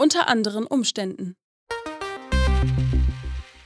[0.00, 1.36] Unter anderen Umständen.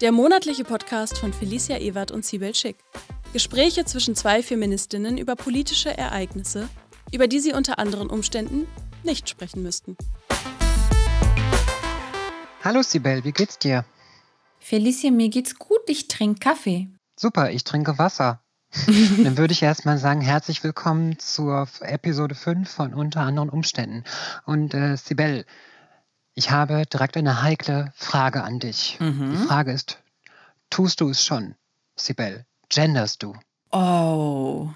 [0.00, 2.74] Der monatliche Podcast von Felicia Ewert und Sibel Schick.
[3.32, 6.68] Gespräche zwischen zwei Feministinnen über politische Ereignisse,
[7.12, 8.66] über die sie unter anderen Umständen
[9.04, 9.96] nicht sprechen müssten.
[12.64, 13.84] Hallo Sibel, wie geht's dir?
[14.58, 16.88] Felicia, mir geht's gut, ich trinke Kaffee.
[17.14, 18.42] Super, ich trinke Wasser.
[19.22, 24.02] Dann würde ich erstmal sagen, herzlich willkommen zur Episode 5 von Unter anderen Umständen.
[24.46, 25.46] Und äh, Sibel,
[26.34, 28.98] ich habe direkt eine heikle Frage an dich.
[29.00, 29.32] Mhm.
[29.32, 29.98] Die Frage ist,
[30.70, 31.54] tust du es schon,
[31.96, 32.44] Sibel?
[32.68, 33.34] Genderst du?
[33.70, 34.70] Oh,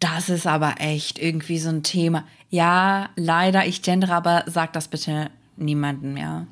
[0.00, 2.24] das ist aber echt irgendwie so ein Thema.
[2.48, 6.46] Ja, leider, ich gendere, aber sag das bitte niemandem mehr.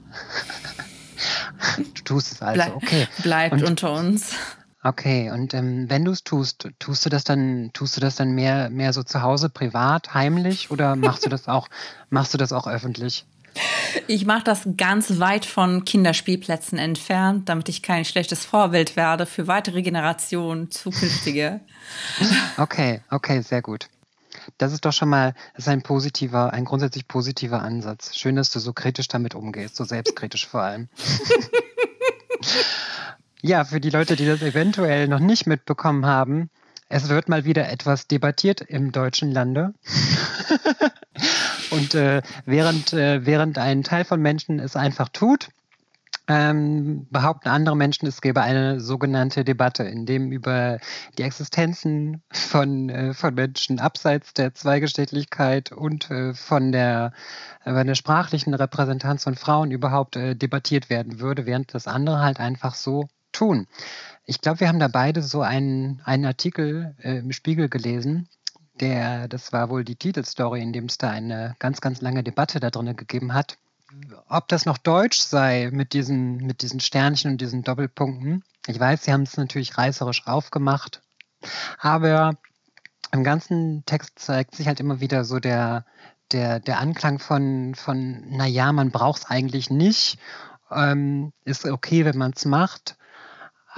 [1.77, 3.09] du tust es also, okay.
[3.23, 4.33] Bleibt und, unter uns.
[4.83, 8.31] Okay, und ähm, wenn du es tust, tust du das dann, tust du das dann
[8.33, 11.69] mehr, mehr so zu Hause, privat, heimlich oder machst du das auch,
[12.11, 13.27] machst du das auch öffentlich?
[14.07, 19.49] Ich mache das ganz weit von Kinderspielplätzen entfernt, damit ich kein schlechtes Vorbild werde für
[19.49, 21.61] weitere Generationen, zukünftige.
[22.59, 23.89] Okay, okay, sehr gut.
[24.59, 28.15] Das ist doch schon mal das ist ein positiver, ein grundsätzlich positiver Ansatz.
[28.17, 30.89] Schön, dass du so kritisch damit umgehst, so selbstkritisch vor allem.
[33.43, 36.51] Ja, für die Leute, die das eventuell noch nicht mitbekommen haben,
[36.89, 39.75] es wird mal wieder etwas debattiert im deutschen Lande.
[41.71, 45.51] Und äh, während, äh, während ein Teil von Menschen es einfach tut,
[46.27, 50.79] ähm, behaupten andere Menschen, es gäbe eine sogenannte Debatte, in dem über
[51.17, 57.13] die Existenzen von, äh, von Menschen abseits der Zweigeschlechtlichkeit und äh, von der,
[57.65, 62.41] äh, der sprachlichen Repräsentanz von Frauen überhaupt äh, debattiert werden würde, während das andere halt
[62.41, 63.67] einfach so tun.
[64.25, 68.29] Ich glaube, wir haben da beide so einen, einen Artikel äh, im Spiegel gelesen,
[68.81, 72.61] der, das war wohl die Titelstory, in dem es da eine ganz, ganz lange Debatte
[72.61, 73.59] da drin gegeben hat,
[74.29, 78.45] ob das noch deutsch sei mit diesen, mit diesen Sternchen und diesen Doppelpunkten.
[78.67, 81.01] Ich weiß, sie haben es natürlich reißerisch aufgemacht,
[81.79, 82.37] aber
[83.13, 85.87] im ganzen Text zeigt sich halt immer wieder so der,
[86.33, 90.19] der, der Anklang von, von naja, man braucht es eigentlich nicht,
[90.71, 92.97] ähm, ist okay, wenn man es macht.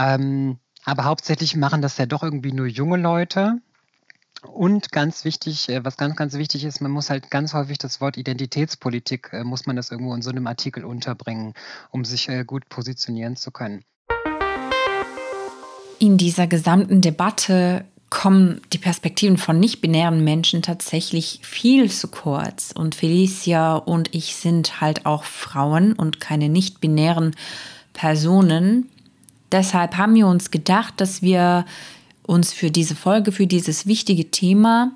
[0.01, 3.59] Ähm, aber hauptsächlich machen das ja doch irgendwie nur junge Leute.
[4.51, 8.01] Und ganz wichtig, äh, was ganz, ganz wichtig ist, man muss halt ganz häufig das
[8.01, 11.53] Wort Identitätspolitik, äh, muss man das irgendwo in so einem Artikel unterbringen,
[11.91, 13.85] um sich äh, gut positionieren zu können.
[15.99, 22.73] In dieser gesamten Debatte kommen die Perspektiven von nicht-binären Menschen tatsächlich viel zu kurz.
[22.75, 27.37] Und Felicia und ich sind halt auch Frauen und keine nicht-binären
[27.93, 28.89] Personen.
[29.53, 31.65] Deshalb haben wir uns gedacht, dass wir
[32.23, 34.93] uns für diese Folge, für dieses wichtige Thema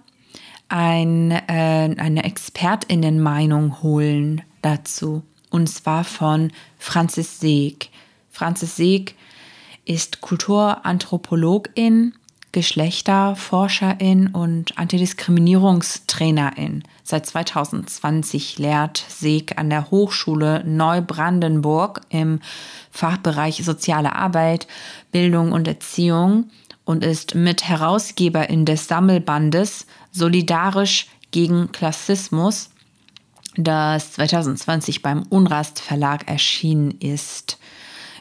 [0.68, 5.22] ein, äh, eine Expertinnenmeinung holen dazu.
[5.50, 7.90] Und zwar von Franzis Seeg.
[8.30, 9.14] Franzis Seeg
[9.84, 12.14] ist Kulturanthropologin,
[12.54, 16.84] Geschlechterforscherin und Antidiskriminierungstrainerin.
[17.02, 22.38] Seit 2020 lehrt Seeg an der Hochschule Neubrandenburg im
[22.92, 24.68] Fachbereich Soziale Arbeit,
[25.10, 26.48] Bildung und Erziehung
[26.84, 32.70] und ist Mitherausgeberin des Sammelbandes Solidarisch gegen Klassismus,
[33.56, 37.58] das 2020 beim Unrast Verlag erschienen ist.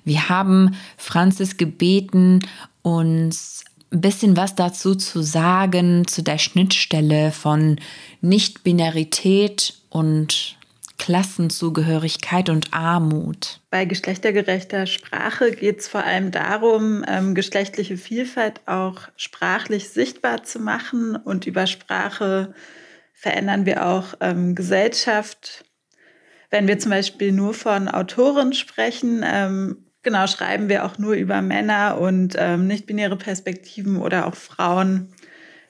[0.04, 2.40] Wir haben Franzis gebeten,
[2.82, 7.80] uns ein bisschen was dazu zu sagen, zu der Schnittstelle von
[8.22, 10.58] Nicht-Binarität und
[10.98, 13.60] Klassenzugehörigkeit und Armut.
[13.70, 20.60] Bei geschlechtergerechter Sprache geht es vor allem darum, ähm, geschlechtliche Vielfalt auch sprachlich sichtbar zu
[20.60, 21.16] machen.
[21.16, 22.54] Und über Sprache
[23.14, 25.66] verändern wir auch ähm, Gesellschaft.
[26.50, 31.42] Wenn wir zum Beispiel nur von Autoren sprechen, ähm, genau, schreiben wir auch nur über
[31.42, 35.14] Männer und ähm, nicht-binäre Perspektiven oder auch Frauen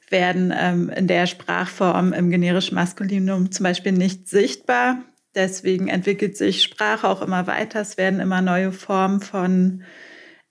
[0.09, 5.03] werden ähm, in der Sprachform im generischen Maskulinum zum Beispiel nicht sichtbar.
[5.35, 7.81] Deswegen entwickelt sich Sprache auch immer weiter.
[7.81, 9.83] Es werden immer neue Formen von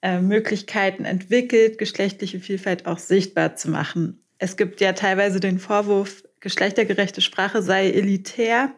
[0.02, 4.20] äh, Möglichkeiten entwickelt, geschlechtliche Vielfalt auch sichtbar zu machen.
[4.38, 8.73] Es gibt ja teilweise den Vorwurf, geschlechtergerechte Sprache sei elitär.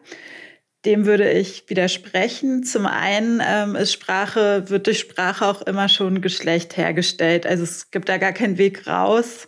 [0.85, 2.63] Dem würde ich widersprechen.
[2.63, 7.47] Zum einen ähm, ist Sprache, wird durch Sprache auch immer schon Geschlecht hergestellt.
[7.47, 9.47] Also es gibt da gar keinen Weg raus.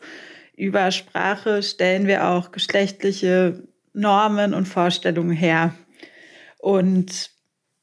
[0.56, 3.64] Über Sprache stellen wir auch geschlechtliche
[3.94, 5.76] Normen und Vorstellungen her.
[6.58, 7.30] Und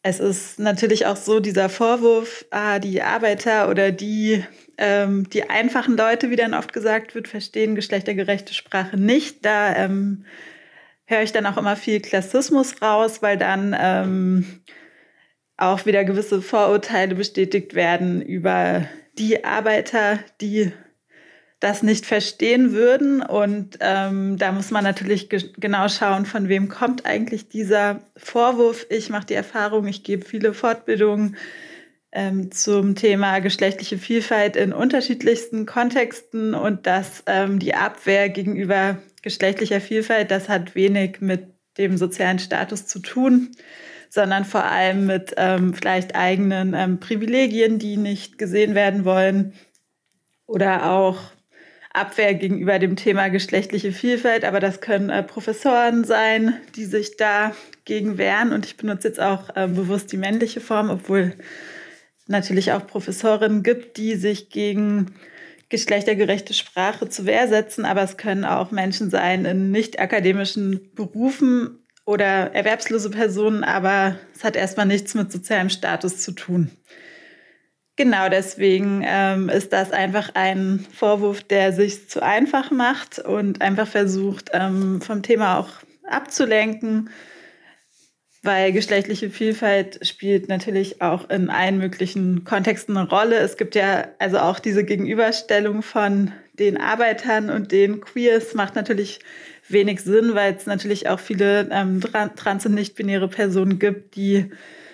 [0.02, 4.44] es ist natürlich auch so dieser Vorwurf, ah, die Arbeiter oder die,
[4.76, 9.46] ähm, die einfachen Leute, wie dann oft gesagt wird, verstehen geschlechtergerechte Sprache nicht.
[9.46, 10.24] Da ähm,
[11.06, 14.62] höre ich dann auch immer viel Klassismus raus, weil dann ähm,
[15.56, 20.72] auch wieder gewisse Vorurteile bestätigt werden über die Arbeiter, die
[21.60, 23.22] das nicht verstehen würden.
[23.22, 28.86] Und ähm, da muss man natürlich ge genau schauen, von wem kommt eigentlich dieser Vorwurf.
[28.90, 31.36] Ich mache die Erfahrung, ich gebe viele Fortbildungen
[32.12, 39.80] ähm, zum Thema geschlechtliche Vielfalt in unterschiedlichsten Kontexten und dass ähm, die Abwehr gegenüber geschlechtlicher
[39.80, 41.48] Vielfalt, das hat wenig mit
[41.78, 43.50] dem sozialen Status zu tun,
[44.10, 49.54] sondern vor allem mit ähm, vielleicht eigenen ähm, Privilegien, die nicht gesehen werden wollen
[50.46, 51.18] oder auch
[51.94, 58.18] Abwehr gegenüber dem Thema geschlechtliche Vielfalt, aber das können äh, Professoren sein, die sich dagegen
[58.18, 58.52] wehren.
[58.52, 61.34] Und ich benutze jetzt auch äh, bewusst die männliche Form, obwohl
[62.26, 65.14] natürlich auch Professorinnen gibt, die sich gegen
[65.74, 67.84] geschlechtergerechte Sprache zu Wehr setzen.
[67.84, 74.44] Aber es können auch Menschen sein in nicht akademischen Berufen oder erwerbslose Personen, aber es
[74.44, 76.70] hat erstmal nichts mit sozialem Status zu tun.
[77.96, 83.88] Genau deswegen ähm, ist das einfach ein Vorwurf, der sich zu einfach macht und einfach
[83.88, 85.70] versucht, ähm, vom Thema auch
[86.08, 87.10] abzulenken,
[88.44, 93.38] weil geschlechtliche Vielfalt spielt natürlich auch in allen möglichen Kontexten eine Rolle.
[93.38, 99.20] Es gibt ja also auch diese Gegenüberstellung von den Arbeitern und den Queers macht natürlich
[99.68, 102.02] wenig Sinn, weil es natürlich auch viele ähm,
[102.36, 104.50] trans- und nicht-binäre Personen gibt, die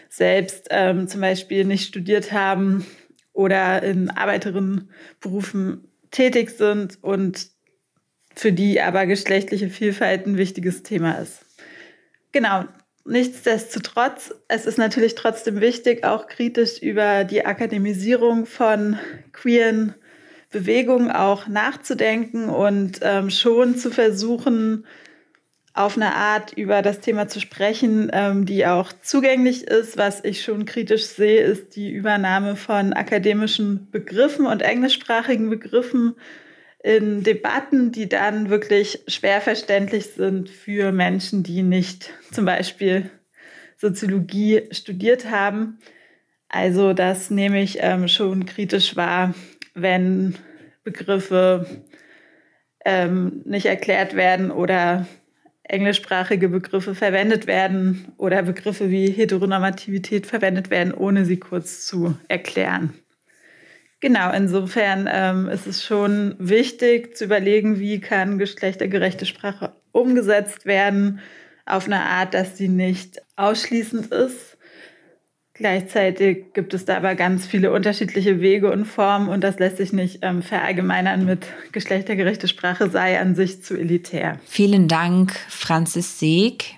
[0.08, 2.86] selbst ähm, zum Beispiel nicht studiert haben
[3.32, 7.48] oder in Arbeiterinnenberufen tätig sind und
[8.36, 11.44] für die aber geschlechtliche Vielfalt ein wichtiges Thema ist.
[12.30, 12.64] Genau,
[13.04, 18.98] nichtsdestotrotz, es ist natürlich trotzdem wichtig, auch kritisch über die Akademisierung von
[19.32, 19.94] queeren
[20.50, 24.84] Bewegungen auch nachzudenken und ähm, schon zu versuchen,
[25.72, 29.96] auf eine Art über das Thema zu sprechen, ähm, die auch zugänglich ist.
[29.96, 36.16] Was ich schon kritisch sehe, ist die Übernahme von akademischen Begriffen und englischsprachigen Begriffen
[36.82, 43.10] in Debatten, die dann wirklich schwer verständlich sind für Menschen, die nicht zum Beispiel
[43.76, 45.78] Soziologie studiert haben.
[46.48, 49.34] Also das nehme ich ähm, schon kritisch wahr,
[49.74, 50.36] wenn
[50.82, 51.66] Begriffe
[52.84, 55.06] ähm, nicht erklärt werden oder
[55.62, 62.94] englischsprachige Begriffe verwendet werden oder Begriffe wie Heteronormativität verwendet werden, ohne sie kurz zu erklären.
[64.00, 71.20] Genau, insofern ähm, ist es schon wichtig zu überlegen, wie kann geschlechtergerechte Sprache umgesetzt werden
[71.66, 74.56] auf eine Art, dass sie nicht ausschließend ist
[75.60, 79.92] Gleichzeitig gibt es da aber ganz viele unterschiedliche Wege und Formen und das lässt sich
[79.92, 84.40] nicht ähm, verallgemeinern mit geschlechtergerechte Sprache sei an sich zu elitär.
[84.46, 86.76] Vielen Dank, Franzis Seeg.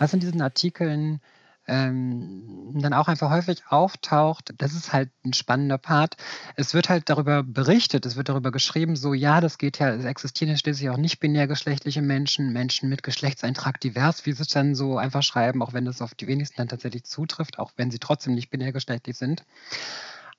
[0.00, 1.20] Was in diesen Artikeln
[1.66, 6.16] ähm, dann auch einfach häufig auftaucht, das ist halt ein spannender Part.
[6.56, 10.04] Es wird halt darüber berichtet, es wird darüber geschrieben, so ja, das geht ja, es
[10.04, 14.48] existieren ja schließlich auch nicht binär geschlechtliche Menschen, Menschen mit Geschlechtseintrag divers, wie sie es
[14.48, 17.90] dann so einfach schreiben, auch wenn das auf die wenigsten dann tatsächlich zutrifft, auch wenn
[17.90, 19.44] sie trotzdem nicht binär geschlechtlich sind.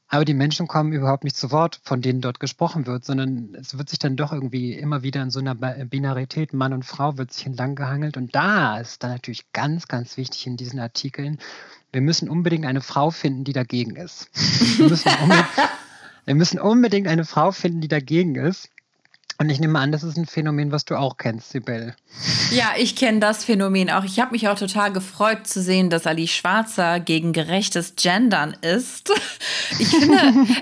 [0.07, 3.78] Aber die Menschen kommen überhaupt nicht zu Wort, von denen dort gesprochen wird, sondern es
[3.78, 7.34] wird sich dann doch irgendwie immer wieder in so einer Binarität Mann und Frau wird
[7.34, 8.16] sich entlang gehangelt.
[8.16, 11.40] Und da ist dann natürlich ganz, ganz wichtig in diesen Artikeln,
[11.92, 14.30] wir müssen unbedingt eine Frau finden, die dagegen ist.
[14.78, 15.47] Wir müssen unbedingt,
[16.26, 18.69] wir müssen unbedingt eine Frau finden, die dagegen ist.
[19.37, 21.94] Und ich nehme an, das ist ein Phänomen, was du auch kennst, Sibel.
[22.51, 24.06] Ja, ich kenne das Phänomen auch.
[24.06, 29.11] Ich habe mich auch total gefreut zu sehen, dass Ali Schwarzer gegen gerechtes Gendern ist.
[29.77, 30.19] Ich finde,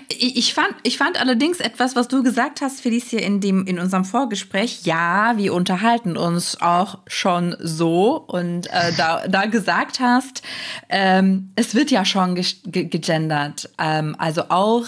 [0.08, 4.06] ich, fand, ich fand allerdings etwas, was du gesagt hast, Felicia, in, dem, in unserem
[4.06, 4.86] Vorgespräch.
[4.86, 10.42] Ja, wir unterhalten uns auch schon so und äh, da, da gesagt hast,
[10.88, 12.34] ähm, es wird ja schon
[12.66, 13.70] gegendert.
[13.78, 14.88] Ähm, also auch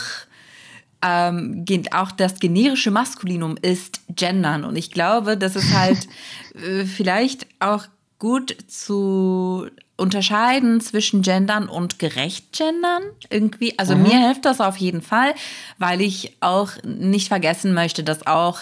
[1.06, 4.64] ähm, auch das generische Maskulinum ist gendern.
[4.64, 6.08] Und ich glaube, das ist halt
[6.56, 7.86] äh, vielleicht auch
[8.18, 13.78] gut zu unterscheiden zwischen gendern und gerecht gendern irgendwie.
[13.80, 14.04] Also mhm.
[14.04, 15.34] mir hilft das auf jeden Fall,
[15.78, 18.60] weil ich auch nicht vergessen möchte, dass auch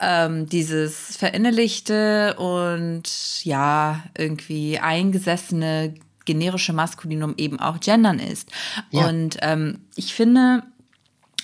[0.00, 5.94] ähm, dieses verinnerlichte und ja irgendwie eingesessene
[6.24, 8.50] generische Maskulinum eben auch gendern ist.
[8.90, 9.08] Ja.
[9.08, 10.62] Und ähm, ich finde,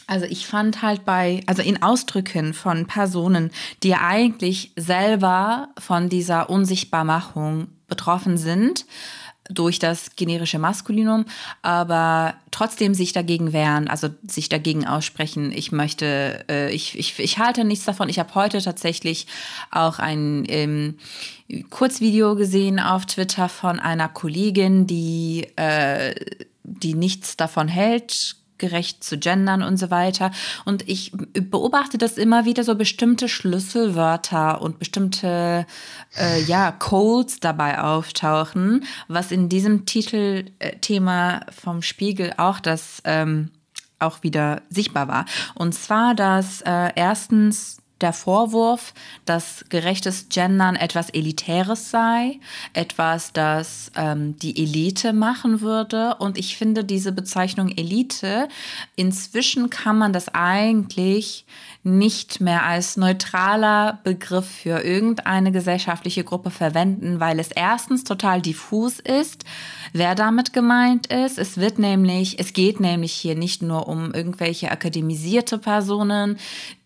[0.07, 3.51] also ich fand halt bei, also in Ausdrücken von Personen,
[3.83, 8.87] die eigentlich selber von dieser Unsichtbarmachung betroffen sind,
[9.49, 11.25] durch das generische Maskulinum,
[11.63, 15.53] aber trotzdem sich dagegen wehren, also sich dagegen aussprechen.
[15.53, 18.09] Ich möchte, äh, ich, ich, ich halte nichts davon.
[18.09, 19.27] Ich habe heute tatsächlich
[19.71, 20.99] auch ein ähm,
[21.71, 26.15] Kurzvideo gesehen auf Twitter von einer Kollegin, die, äh,
[26.65, 30.31] die nichts davon hält, gerecht zu gendern und so weiter.
[30.65, 35.67] Und ich beobachte das immer wieder so bestimmte Schlüsselwörter und bestimmte
[36.17, 43.51] äh, ja, Codes dabei auftauchen, was in diesem Titelthema vom Spiegel auch das ähm,
[43.99, 45.25] auch wieder sichtbar war.
[45.55, 48.93] Und zwar, dass äh, erstens der Vorwurf,
[49.25, 52.39] dass gerechtes Gendern etwas Elitäres sei,
[52.75, 56.17] etwas, das ähm, die Elite machen würde.
[56.17, 58.49] Und ich finde diese Bezeichnung Elite,
[58.97, 61.47] inzwischen kann man das eigentlich
[61.87, 68.99] nicht mehr als neutraler Begriff für irgendeine gesellschaftliche Gruppe verwenden, weil es erstens total diffus
[68.99, 69.45] ist,
[69.93, 71.39] wer damit gemeint ist.
[71.39, 76.39] Es wird nämlich, es geht nämlich hier nicht nur um irgendwelche akademisierte Personen,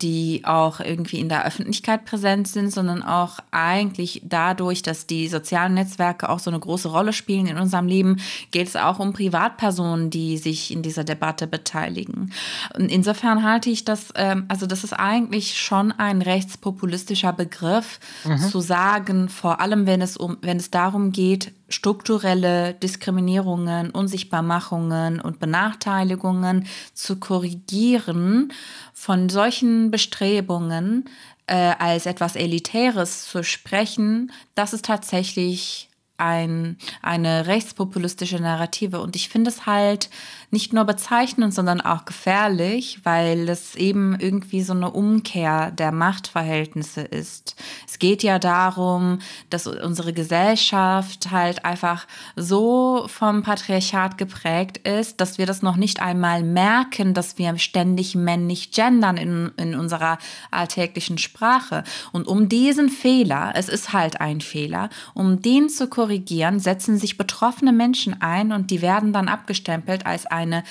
[0.02, 5.74] die auch irgendwie in der Öffentlichkeit präsent sind, sondern auch eigentlich dadurch, dass die sozialen
[5.74, 10.10] Netzwerke auch so eine große Rolle spielen in unserem Leben, geht es auch um Privatpersonen,
[10.10, 12.32] die sich in dieser Debatte beteiligen.
[12.76, 18.00] Und insofern halte ich das, ähm, also das ist ist eigentlich schon ein rechtspopulistischer Begriff,
[18.24, 18.38] mhm.
[18.38, 25.38] zu sagen, vor allem wenn es, um, wenn es darum geht, strukturelle Diskriminierungen, Unsichtbarmachungen und
[25.38, 28.52] Benachteiligungen zu korrigieren,
[28.92, 31.08] von solchen Bestrebungen
[31.46, 35.88] äh, als etwas Elitäres zu sprechen, das ist tatsächlich
[36.20, 39.00] ein, eine rechtspopulistische Narrative.
[39.00, 40.10] Und ich finde es halt
[40.52, 47.02] nicht nur bezeichnend, sondern auch gefährlich, weil es eben irgendwie so eine Umkehr der Machtverhältnisse
[47.02, 47.54] ist.
[47.86, 55.38] Es geht ja darum, dass unsere Gesellschaft halt einfach so vom Patriarchat geprägt ist, dass
[55.38, 60.18] wir das noch nicht einmal merken, dass wir ständig männlich gendern in, in unserer
[60.50, 61.84] alltäglichen Sprache.
[62.10, 67.16] Und um diesen Fehler, es ist halt ein Fehler, um den zu korrigieren, setzen sich
[67.16, 70.64] betroffene Menschen ein und die werden dann abgestempelt als ein eine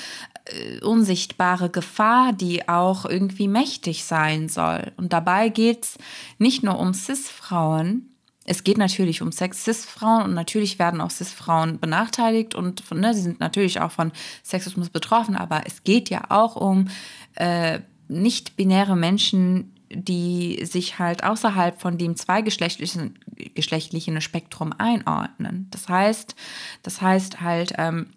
[0.46, 4.92] äh, unsichtbare Gefahr, die auch irgendwie mächtig sein soll.
[4.98, 5.98] Und dabei geht es
[6.38, 8.10] nicht nur um CIS-Frauen,
[8.50, 13.22] es geht natürlich um Sex-Cis-Frauen und natürlich werden auch Cis-Frauen benachteiligt und von, ne, sie
[13.22, 14.12] sind natürlich auch von
[14.44, 16.88] Sexismus betroffen, aber es geht ja auch um
[17.36, 23.20] äh, nicht-binäre Menschen, die sich halt außerhalb von dem zweigeschlechtlichen
[23.54, 25.68] geschlechtlichen Spektrum einordnen.
[25.70, 26.36] Das heißt,
[26.82, 28.08] das heißt halt, ähm,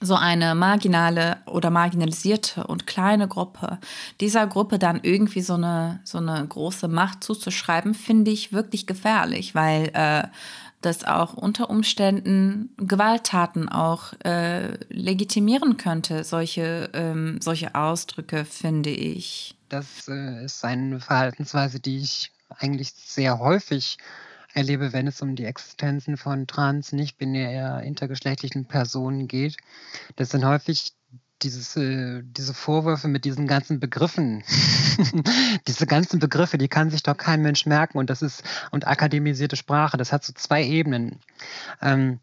[0.00, 3.78] so eine marginale oder marginalisierte und kleine Gruppe,
[4.20, 9.54] dieser Gruppe dann irgendwie so eine, so eine große Macht zuzuschreiben, finde ich wirklich gefährlich,
[9.54, 10.24] weil äh,
[10.80, 19.56] das auch unter Umständen Gewalttaten auch äh, legitimieren könnte, solche, ähm, solche Ausdrücke, finde ich.
[19.68, 23.98] Das äh, ist eine Verhaltensweise, die ich eigentlich sehr häufig
[24.54, 29.56] erlebe, wenn es um die Existenzen von trans, nicht-binär, intergeschlechtlichen Personen geht.
[30.16, 30.92] Das sind häufig
[31.42, 34.44] dieses, äh, diese Vorwürfe mit diesen ganzen Begriffen,
[35.66, 39.56] diese ganzen Begriffe, die kann sich doch kein Mensch merken und das ist, und akademisierte
[39.56, 41.18] Sprache, das hat so zwei Ebenen.
[41.80, 42.20] Ähm,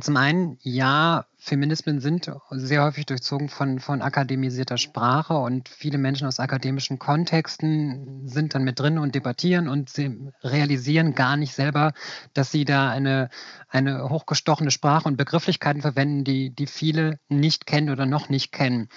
[0.00, 6.26] zum einen, ja, Feminismen sind sehr häufig durchzogen von, von akademisierter Sprache und viele Menschen
[6.26, 11.92] aus akademischen Kontexten sind dann mit drin und debattieren und sie realisieren gar nicht selber,
[12.34, 13.30] dass sie da eine,
[13.68, 18.88] eine hochgestochene Sprache und Begrifflichkeiten verwenden, die, die viele nicht kennen oder noch nicht kennen.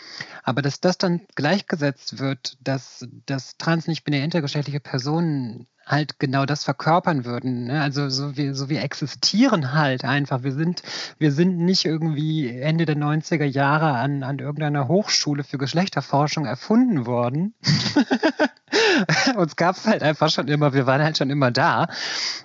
[0.43, 6.45] Aber dass das dann gleichgesetzt wird, dass, dass trans nicht binär intergeschlechtliche Personen halt genau
[6.45, 7.65] das verkörpern würden.
[7.65, 7.81] Ne?
[7.81, 10.43] Also so wir, so wir existieren halt einfach.
[10.43, 10.83] Wir sind,
[11.17, 17.05] wir sind nicht irgendwie Ende der 90er Jahre an, an irgendeiner Hochschule für Geschlechterforschung erfunden
[17.05, 17.53] worden.
[19.35, 21.87] uns gab es halt einfach schon immer, wir waren halt schon immer da.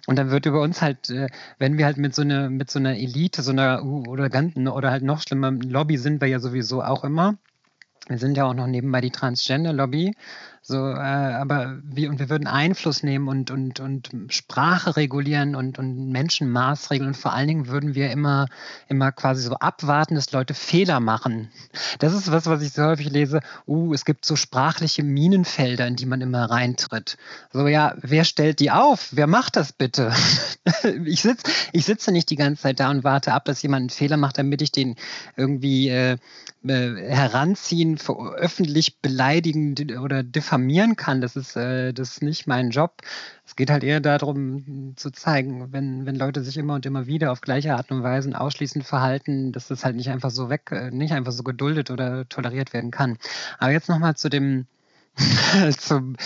[0.07, 2.79] Und dann wird über uns halt, äh, wenn wir halt mit so einer, mit so
[2.79, 6.83] einer Elite, so einer oder ganz oder halt noch schlimmer Lobby sind wir ja sowieso
[6.83, 7.37] auch immer.
[8.07, 10.15] Wir sind ja auch noch nebenbei die Transgender-Lobby.
[10.61, 15.79] So, äh, aber wir, und wir würden Einfluss nehmen und, und, und Sprache regulieren und,
[15.79, 18.47] und Menschen maßregeln und vor allen Dingen würden wir immer,
[18.89, 21.51] immer quasi so abwarten, dass Leute Fehler machen.
[21.99, 23.41] Das ist was, was ich so häufig lese.
[23.67, 27.17] Uh, es gibt so sprachliche Minenfelder, in die man immer reintritt.
[27.53, 29.09] So, ja, wer stellt die auf?
[29.13, 30.13] Wer macht das bitte?
[31.05, 33.91] ich, sitz, ich sitze nicht die ganze Zeit da und warte ab, dass jemand einen
[33.91, 34.97] Fehler macht, damit ich den
[35.37, 36.17] irgendwie äh,
[36.67, 37.99] äh, heranziehen,
[38.37, 41.21] öffentlich beleidigen oder diffamieren kann.
[41.21, 43.03] Das ist, äh, das ist nicht mein Job.
[43.47, 47.33] Es geht halt eher darum zu zeigen, wenn, wenn Leute sich immer und immer wieder
[47.33, 50.91] auf gleiche Art und Weise ausschließend verhalten, dass das halt nicht einfach so weg, äh,
[50.91, 53.19] nicht einfach so geduldet oder toleriert werden kann.
[53.59, 54.67] Aber jetzt nochmal zu dem,
[55.79, 56.17] zum,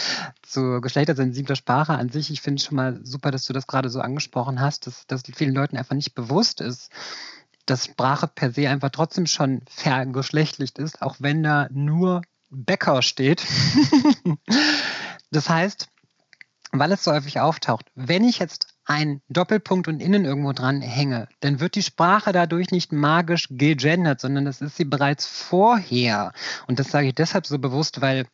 [0.43, 2.31] zu geschlechtersensibler Sprache an sich.
[2.31, 5.55] Ich finde schon mal super, dass du das gerade so angesprochen hast, dass, dass vielen
[5.55, 6.91] Leuten einfach nicht bewusst ist,
[7.71, 13.45] dass Sprache per se einfach trotzdem schon vergeschlechtlicht ist, auch wenn da nur Bäcker steht.
[15.31, 15.89] das heißt,
[16.73, 21.29] weil es so häufig auftaucht, wenn ich jetzt einen Doppelpunkt und innen irgendwo dran hänge,
[21.41, 26.33] dann wird die Sprache dadurch nicht magisch gegendert, sondern das ist sie bereits vorher.
[26.67, 28.27] Und das sage ich deshalb so bewusst, weil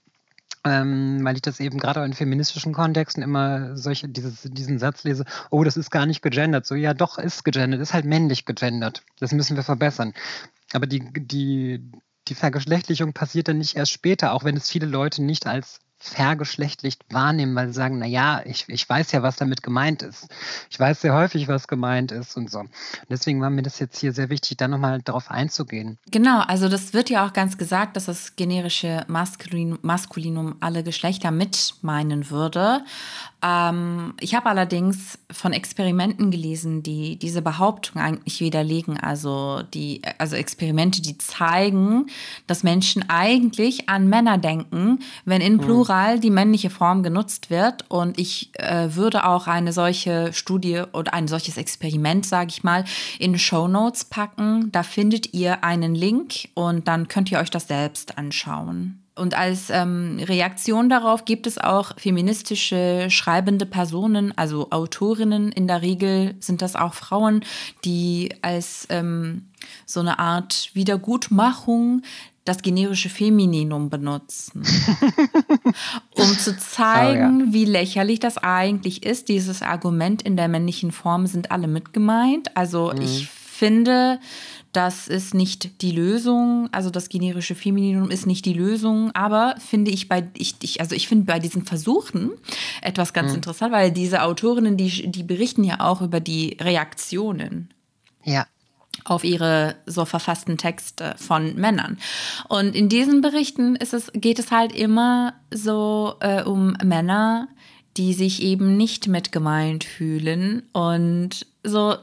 [0.65, 5.25] ähm, weil ich das eben gerade in feministischen Kontexten immer solche, dieses, diesen Satz lese,
[5.51, 6.65] oh, das ist gar nicht gegendert.
[6.65, 9.03] So, ja, doch, ist gegendert, ist halt männlich gegendert.
[9.21, 10.15] Das müssen wir verbessern.
[10.73, 11.91] Aber die, die,
[12.29, 17.03] die Vergeschlechtlichung passiert dann nicht erst später, auch wenn es viele Leute nicht als vergeschlechtlicht
[17.11, 20.29] wahrnehmen, weil sie sagen, na ja, ich, ich weiß ja, was damit gemeint ist.
[20.71, 22.61] Ich weiß sehr häufig, was gemeint ist und so.
[22.61, 22.71] Und
[23.09, 25.99] deswegen war mir das jetzt hier sehr wichtig, da nochmal darauf einzugehen.
[26.11, 31.31] Genau, also das wird ja auch ganz gesagt, dass das generische Maskulin, Maskulinum alle Geschlechter
[31.31, 32.83] mit meinen würde.
[33.45, 38.99] Ähm, ich habe allerdings von Experimenten gelesen, die diese Behauptung eigentlich widerlegen.
[38.99, 42.07] Also, die, also Experimente, die zeigen,
[42.47, 45.67] dass Menschen eigentlich an Männer denken, wenn in hm.
[45.95, 47.85] Plural die männliche Form genutzt wird.
[47.89, 52.85] Und ich äh, würde auch eine solche Studie oder ein solches Experiment, sage ich mal,
[53.19, 54.73] in Show Notes packen.
[54.73, 59.01] Da findet ihr einen Link und dann könnt ihr euch das selbst anschauen.
[59.17, 65.53] Und als ähm, Reaktion darauf gibt es auch feministische schreibende Personen, also Autorinnen.
[65.53, 67.45] In der Regel sind das auch Frauen,
[67.85, 69.47] die als ähm,
[69.87, 72.03] so eine Art Wiedergutmachung
[72.45, 74.63] das generische Femininum benutzen,
[76.15, 77.53] um zu zeigen, oh, ja.
[77.53, 79.29] wie lächerlich das eigentlich ist.
[79.29, 82.55] Dieses Argument in der männlichen Form sind alle mitgemeint.
[82.55, 83.01] Also mhm.
[83.01, 84.21] ich finde,
[84.73, 89.91] das ist nicht die Lösung, also das generische Femininum ist nicht die Lösung, aber finde
[89.91, 92.33] ich bei, ich, ich also ich finde bei diesen Versuchen
[92.83, 93.37] etwas ganz mhm.
[93.37, 97.71] interessant, weil diese Autorinnen, die, die berichten ja auch über die Reaktionen.
[98.25, 98.47] Ja
[99.05, 101.99] auf ihre so verfassten Texte von Männern.
[102.49, 107.49] Und in diesen Berichten ist es, geht es halt immer so äh, um Männer,
[107.97, 111.97] die sich eben nicht mitgemeint fühlen und so äh,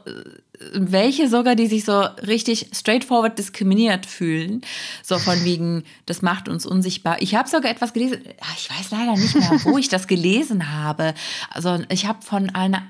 [0.74, 4.62] welche sogar, die sich so richtig straightforward diskriminiert fühlen.
[5.02, 7.20] So von wegen, das macht uns unsichtbar.
[7.20, 10.72] Ich habe sogar etwas gelesen, ah, ich weiß leider nicht mehr, wo ich das gelesen
[10.72, 11.14] habe.
[11.50, 12.84] Also ich habe von einer,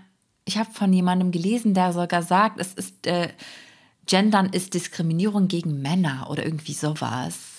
[0.45, 3.29] ich habe von jemandem gelesen, der sogar sagt, es ist, äh,
[4.07, 7.53] Gendern ist Diskriminierung gegen Männer oder irgendwie sowas.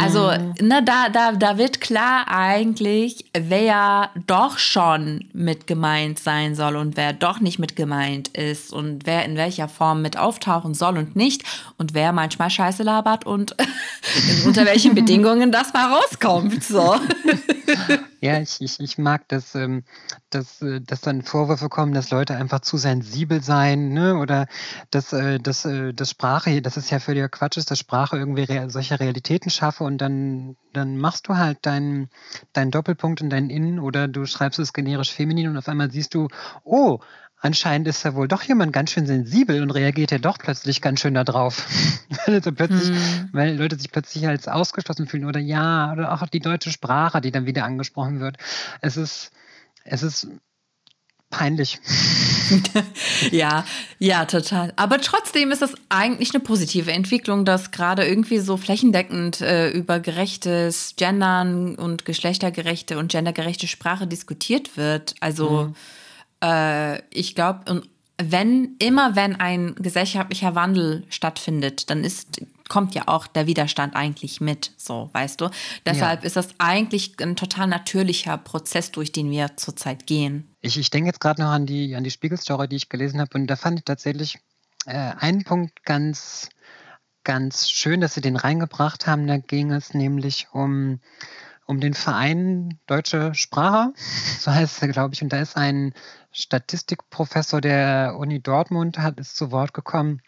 [0.00, 0.66] Also, mhm.
[0.66, 6.96] ne, da, da, da wird klar eigentlich, wer doch schon mit gemeint sein soll und
[6.96, 11.16] wer doch nicht mit gemeint ist und wer in welcher Form mit auftauchen soll und
[11.16, 11.42] nicht
[11.76, 13.54] und wer manchmal Scheiße labert und
[14.46, 16.64] unter welchen Bedingungen das mal rauskommt.
[16.64, 16.96] So.
[18.20, 19.84] Ja, ich, ich, ich mag, dass, ähm,
[20.30, 24.16] dass, äh, dass dann Vorwürfe kommen, dass Leute einfach zu sensibel seien, ne?
[24.16, 24.46] Oder
[24.90, 28.42] dass, äh, dass, äh, dass Sprache, das ist ja völliger Quatsch ist, dass Sprache irgendwie
[28.42, 32.10] rea solche Realitäten schaffe und dann, dann machst du halt deinen
[32.52, 36.14] dein Doppelpunkt in deinen Innen oder du schreibst es generisch feminin und auf einmal siehst
[36.14, 36.26] du,
[36.64, 36.98] oh,
[37.40, 41.00] anscheinend ist da wohl doch jemand ganz schön sensibel und reagiert ja doch plötzlich ganz
[41.00, 41.66] schön darauf.
[42.26, 43.28] also plötzlich, hm.
[43.32, 47.30] weil Leute sich plötzlich als ausgeschlossen fühlen oder ja, oder auch die deutsche Sprache, die
[47.30, 48.36] dann wieder angesprochen wird.
[48.80, 49.30] Es ist,
[49.84, 50.28] es ist
[51.30, 51.78] peinlich.
[53.30, 53.64] ja,
[53.98, 54.72] ja, total.
[54.76, 60.00] Aber trotzdem ist es eigentlich eine positive Entwicklung, dass gerade irgendwie so flächendeckend äh, über
[60.00, 65.14] gerechtes Gendern und geschlechtergerechte und gendergerechte Sprache diskutiert wird.
[65.20, 65.74] Also mhm
[66.42, 67.82] äh, ich glaube,
[68.20, 74.40] wenn, immer wenn ein gesellschaftlicher Wandel stattfindet, dann ist, kommt ja auch der Widerstand eigentlich
[74.40, 75.50] mit, so, weißt du?
[75.86, 76.26] Deshalb ja.
[76.26, 80.48] ist das eigentlich ein total natürlicher Prozess, durch den wir zurzeit gehen.
[80.60, 83.38] Ich, ich denke jetzt gerade noch an die, an die Spiegelstory, die ich gelesen habe,
[83.38, 84.40] und da fand ich tatsächlich
[84.86, 86.48] äh, einen Punkt ganz,
[87.22, 89.28] ganz schön, dass sie den reingebracht haben.
[89.28, 91.00] Da ging es nämlich um
[91.68, 93.92] um den Verein Deutsche Sprache,
[94.40, 95.22] so heißt er, glaube ich.
[95.22, 95.92] Und da ist ein
[96.32, 100.20] Statistikprofessor der Uni Dortmund, hat, ist zu Wort gekommen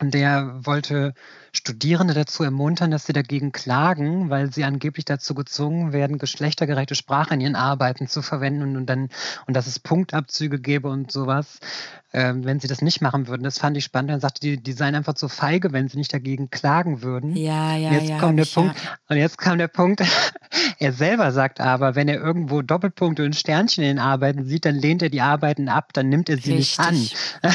[0.00, 1.12] Und der wollte
[1.52, 7.34] Studierende dazu ermuntern, dass sie dagegen klagen, weil sie angeblich dazu gezwungen werden, geschlechtergerechte Sprache
[7.34, 9.08] in ihren Arbeiten zu verwenden und dann
[9.46, 11.58] und dass es Punktabzüge gäbe und sowas,
[12.12, 13.42] äh, wenn sie das nicht machen würden.
[13.42, 14.10] Das fand ich spannend.
[14.10, 17.36] Dann sagte die, die seien einfach so feige, wenn sie nicht dagegen klagen würden.
[17.36, 18.18] Ja, ja, und jetzt ja.
[18.18, 18.82] kommt der Punkt.
[18.82, 18.90] Ja.
[19.08, 20.02] Und jetzt kam der Punkt.
[20.80, 24.74] Er selber sagt aber, wenn er irgendwo Doppelpunkte und Sternchen in den Arbeiten sieht, dann
[24.74, 26.90] lehnt er die Arbeiten ab, dann nimmt er sie Richtig.
[26.90, 27.50] nicht an.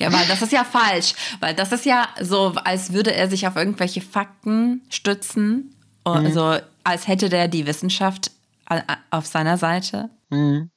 [0.00, 3.46] Ja, weil das ist ja falsch, weil das ist ja so, als würde er sich
[3.46, 8.32] auf irgendwelche Fakten stützen, also als hätte der die Wissenschaft
[9.10, 10.10] auf seiner Seite.
[10.30, 10.70] Mhm.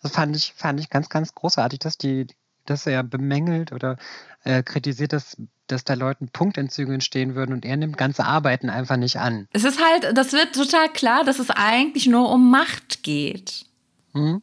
[0.00, 2.26] Das fand ich, fand ich ganz, ganz großartig, dass die,
[2.66, 3.96] dass er bemängelt oder
[4.44, 8.96] äh, kritisiert, dass, dass da Leuten Punktentzüge entstehen würden und er nimmt ganze Arbeiten einfach
[8.96, 9.48] nicht an.
[9.52, 13.66] Es ist halt, das wird total klar, dass es eigentlich nur um Macht geht.
[14.12, 14.42] Mhm.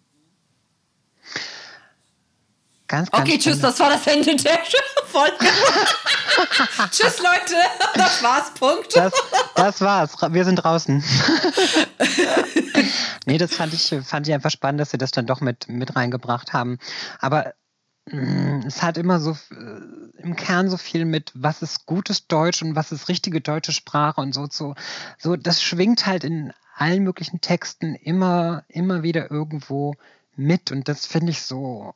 [2.88, 4.60] Ganz, ganz Okay, tschüss, das war das Ende der
[5.05, 5.36] Folge.
[6.91, 7.55] tschüss, Leute,
[7.93, 8.95] das war's, Punkt.
[8.95, 9.13] Das,
[9.55, 10.15] das war's.
[10.32, 11.03] Wir sind draußen.
[13.27, 15.95] nee, das fand ich, fand ich einfach spannend, dass sie das dann doch mit, mit
[15.95, 16.79] reingebracht haben.
[17.19, 17.53] Aber
[18.65, 22.76] es hat immer so äh, im Kern so viel mit, was ist gutes Deutsch und
[22.76, 24.48] was ist richtige deutsche Sprache und so.
[24.50, 24.76] So,
[25.17, 29.95] so das schwingt halt in allen möglichen Texten immer, immer wieder irgendwo
[30.36, 30.72] mit.
[30.72, 31.93] Und das finde ich so.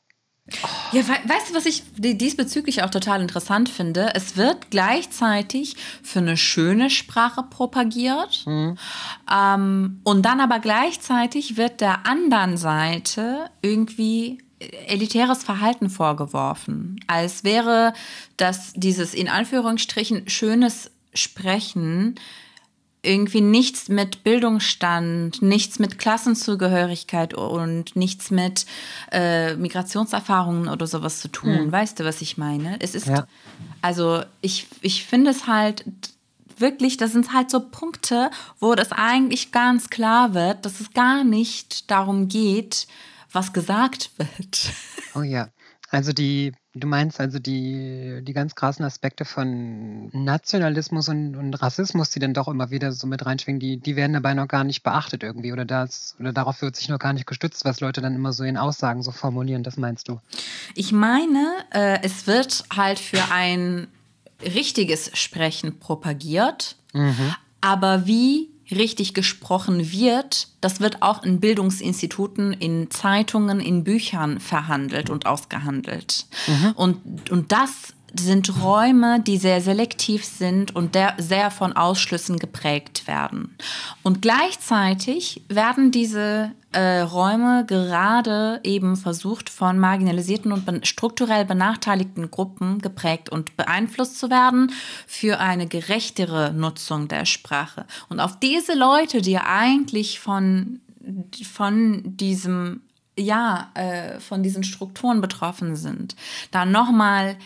[0.92, 4.14] Ja, we weißt du, was ich di- diesbezüglich auch total interessant finde?
[4.14, 12.06] Es wird gleichzeitig für eine schöne Sprache propagiert ähm, und dann aber gleichzeitig wird der
[12.06, 14.44] anderen Seite irgendwie
[14.88, 17.94] elitäres Verhalten vorgeworfen, als wäre
[18.38, 22.16] das dieses in Anführungsstrichen schönes Sprechen
[23.06, 28.66] irgendwie nichts mit Bildungsstand, nichts mit Klassenzugehörigkeit und nichts mit
[29.12, 31.70] äh, Migrationserfahrungen oder sowas zu tun.
[31.72, 32.78] Weißt du, was ich meine?
[32.80, 33.28] Es ist, Ja.
[33.82, 35.84] also ich, ich finde es halt
[36.58, 41.26] wirklich, das sind halt so Punkte, wo das eigentlich ganz klar wird, dass es gar
[41.26, 42.88] nicht darum geht,
[43.34, 44.72] was gesagt wird.
[45.16, 45.50] Oh ja.
[45.90, 52.10] Also die, du meinst also die, die ganz krassen Aspekte von Nationalismus und, und Rassismus,
[52.10, 54.82] die dann doch immer wieder so mit reinschwingen, die, die werden dabei noch gar nicht
[54.82, 58.16] beachtet irgendwie oder das, oder darauf wird sich noch gar nicht gestützt, was Leute dann
[58.16, 60.20] immer so in Aussagen so formulieren, das meinst du?
[60.74, 63.88] Ich meine, äh, es wird halt für ein
[64.42, 66.76] richtiges Sprechen propagiert,
[67.62, 75.10] aber wie richtig gesprochen wird, das wird auch in Bildungsinstituten, in Zeitungen, in Büchern verhandelt
[75.10, 76.26] und ausgehandelt.
[76.76, 83.08] Und, und das sind Räume, die sehr selektiv sind und der, sehr von Ausschlüssen geprägt
[83.08, 83.56] werden.
[84.04, 92.32] Und gleichzeitig werden diese äh, Räume gerade eben versucht von marginalisierten und ben strukturell benachteiligten
[92.32, 94.72] Gruppen geprägt und beeinflusst zu werden
[95.08, 97.86] für eine gerechtere Nutzung der Sprache.
[98.10, 100.82] Und auf diese Leute, die eigentlich von,
[101.52, 102.82] von diesem
[103.16, 106.16] ja, äh, von diesen Strukturen betroffen sind,
[106.50, 107.38] da nochmal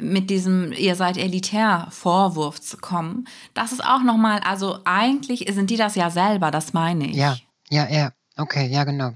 [0.00, 5.68] mit diesem ihr seid elitär Vorwurf zu kommen, das ist auch nochmal, also eigentlich sind
[5.68, 7.16] die das ja selber, das meine ich.
[7.16, 7.36] Ja,
[7.68, 8.12] ja, ja.
[8.40, 9.12] Okay, ja, genau.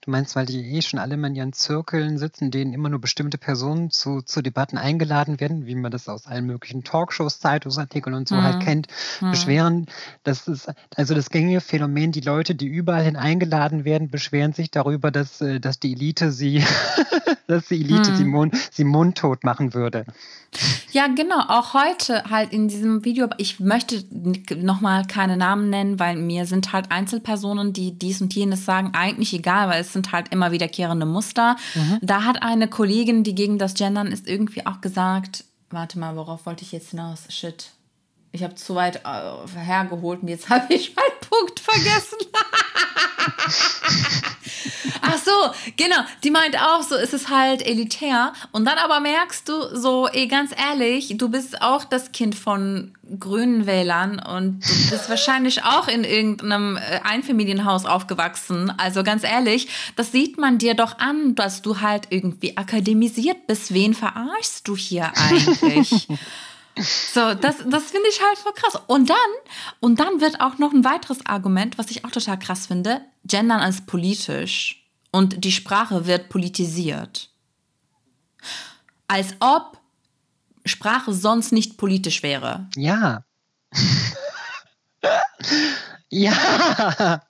[0.00, 3.00] Du meinst, weil die eh schon alle immer in ihren Zirkeln sitzen, denen immer nur
[3.00, 8.16] bestimmte Personen zu, zu Debatten eingeladen werden, wie man das aus allen möglichen Talkshows, Zeitungsartikeln
[8.16, 8.88] und so halt kennt,
[9.20, 9.86] beschweren.
[10.24, 14.72] Das ist also das gängige Phänomen, die Leute, die überall hin eingeladen werden, beschweren sich
[14.72, 16.64] darüber, dass, äh, dass die Elite sie,
[17.46, 20.04] dass die Elite sie, mund, sie mundtot machen würde.
[20.92, 21.40] Ja, genau.
[21.48, 24.04] Auch heute halt in diesem Video, ich möchte
[24.56, 29.32] nochmal keine Namen nennen, weil mir sind halt Einzelpersonen, die dies und jenes sagen, eigentlich
[29.32, 31.56] egal, weil es sind halt immer wiederkehrende Muster.
[32.00, 36.46] Da hat eine Kollegin, die gegen das Gendern ist, irgendwie auch gesagt, warte mal, worauf
[36.46, 37.24] wollte ich jetzt hinaus?
[37.28, 37.70] Shit.
[38.32, 42.18] Ich habe zu weit äh, hergeholt und jetzt habe ich meinen Punkt vergessen.
[45.06, 45.30] Ach so,
[45.76, 45.96] genau.
[46.22, 48.32] Die meint auch so, es ist halt elitär.
[48.52, 52.94] Und dann aber merkst du so, ey, ganz ehrlich, du bist auch das Kind von
[53.20, 58.72] grünen Wählern und du bist wahrscheinlich auch in irgendeinem äh, Einfamilienhaus aufgewachsen.
[58.78, 63.74] Also ganz ehrlich, das sieht man dir doch an, dass du halt irgendwie akademisiert bist.
[63.74, 66.08] Wen verarschst du hier eigentlich?
[66.76, 68.80] So, das, das finde ich halt voll krass.
[68.88, 69.16] Und dann,
[69.78, 73.60] und dann wird auch noch ein weiteres Argument, was ich auch total krass finde, Gendern
[73.60, 74.83] als politisch.
[75.14, 77.30] Und die Sprache wird politisiert.
[79.06, 79.78] Als ob
[80.64, 82.68] Sprache sonst nicht politisch wäre.
[82.74, 83.24] Ja.
[86.08, 87.22] ja.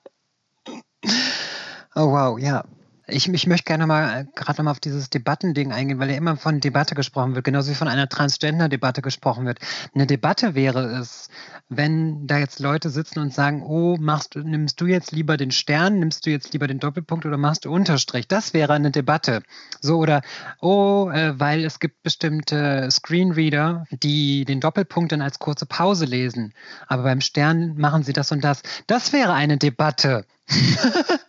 [1.95, 2.65] Oh wow, ja.
[3.07, 6.17] Ich, ich möchte gerne mal äh, gerade noch mal auf dieses Debattending eingehen, weil ja
[6.17, 9.59] immer von Debatte gesprochen wird, genauso wie von einer Transgender-Debatte gesprochen wird.
[9.95, 11.29] Eine Debatte wäre es,
[11.69, 15.99] wenn da jetzt Leute sitzen und sagen, oh, machst, nimmst du jetzt lieber den Stern,
[15.99, 18.27] nimmst du jetzt lieber den Doppelpunkt oder machst du Unterstrich?
[18.27, 19.43] Das wäre eine Debatte.
[19.81, 20.23] So oder,
[20.61, 26.55] oh, äh, weil es gibt bestimmte Screenreader, die den Doppelpunkt dann als kurze Pause lesen,
[26.87, 28.63] aber beim Stern machen sie das und das.
[28.87, 30.25] Das wäre eine Debatte.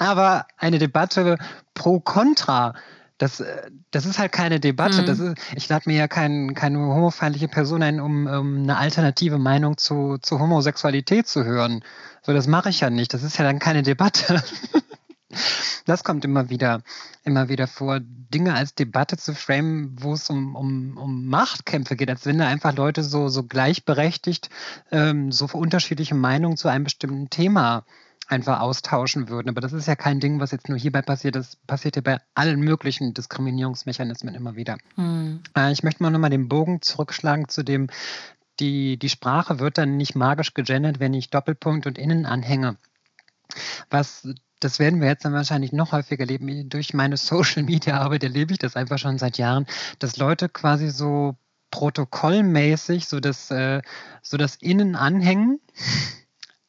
[0.00, 1.36] Aber eine Debatte
[1.74, 2.74] pro Contra,
[3.18, 3.44] das,
[3.90, 5.02] das ist halt keine Debatte.
[5.02, 5.06] Mhm.
[5.06, 9.36] Das ist, ich lade mir ja kein, keine homofeindliche Person ein, um, um eine alternative
[9.36, 11.84] Meinung zu, zu Homosexualität zu hören.
[12.22, 13.12] So, das mache ich ja nicht.
[13.12, 14.42] Das ist ja dann keine Debatte.
[15.86, 16.82] Das kommt immer wieder,
[17.22, 22.10] immer wieder vor, Dinge als Debatte zu framen, wo es um, um, um Machtkämpfe geht,
[22.10, 24.50] als wenn da einfach Leute so, so gleichberechtigt
[24.90, 27.84] ähm, so unterschiedliche Meinungen zu einem bestimmten Thema
[28.30, 29.48] einfach austauschen würden.
[29.48, 31.34] Aber das ist ja kein Ding, was jetzt nur hierbei passiert.
[31.34, 34.78] Das passiert ja bei allen möglichen Diskriminierungsmechanismen immer wieder.
[34.96, 35.42] Mhm.
[35.72, 37.88] Ich möchte mal nochmal den Bogen zurückschlagen zu dem,
[38.60, 42.76] die, die Sprache wird dann nicht magisch gegendert, wenn ich Doppelpunkt und Innen anhänge.
[43.88, 44.28] Was
[44.60, 46.68] das werden wir jetzt dann wahrscheinlich noch häufiger erleben.
[46.68, 49.66] Durch meine Social Media Arbeit erlebe ich das einfach schon seit Jahren,
[49.98, 51.34] dass Leute quasi so
[51.70, 53.80] protokollmäßig so das, äh,
[54.22, 55.60] so das Innen anhängen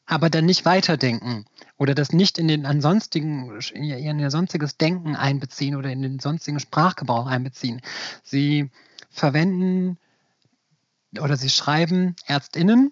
[0.06, 1.46] aber dann nicht weiterdenken
[1.78, 6.60] oder das nicht in den ansonstigen, in ihr sonstiges Denken einbeziehen oder in den sonstigen
[6.60, 7.82] Sprachgebrauch einbeziehen.
[8.24, 8.70] Sie
[9.10, 9.98] verwenden
[11.20, 12.92] oder sie schreiben Ärztinnen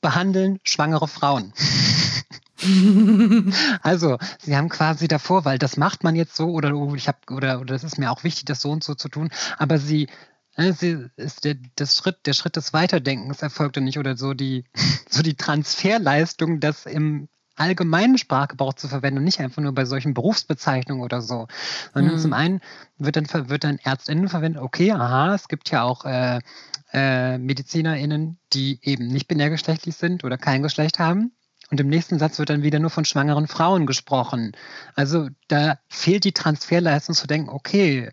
[0.00, 1.52] behandeln schwangere Frauen.
[3.82, 7.18] also, sie haben quasi davor, weil das macht man jetzt so oder oh, ich habe
[7.30, 10.08] oder, oder das ist mir auch wichtig, das so und so zu tun, aber sie
[10.68, 14.64] ist der, das Schritt, der Schritt des Weiterdenkens erfolgte nicht oder so die,
[15.08, 20.14] so die Transferleistung, das im allgemeinen Sprachgebrauch zu verwenden und nicht einfach nur bei solchen
[20.14, 21.46] Berufsbezeichnungen oder so.
[21.92, 22.18] Sondern mhm.
[22.18, 22.60] zum einen
[22.96, 26.40] wird dann, wird dann ÄrztInnen verwendet, okay, aha, es gibt ja auch äh,
[26.92, 31.32] äh, MedizinerInnen, die eben nicht binärgeschlechtlich sind oder kein Geschlecht haben.
[31.70, 34.52] Und im nächsten Satz wird dann wieder nur von schwangeren Frauen gesprochen.
[34.96, 38.10] Also da fehlt die Transferleistung zu denken, okay,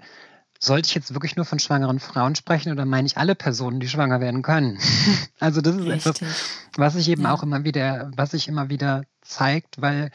[0.59, 3.89] sollte ich jetzt wirklich nur von schwangeren Frauen sprechen oder meine ich alle Personen, die
[3.89, 4.79] schwanger werden können?
[5.39, 6.21] also das ist Richtig.
[6.21, 7.33] etwas, was sich eben ja.
[7.33, 10.11] auch immer wieder, was sich immer wieder zeigt, weil,